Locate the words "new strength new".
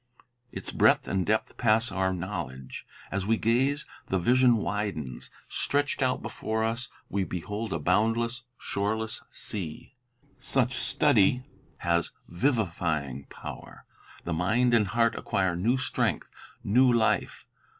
15.55-16.91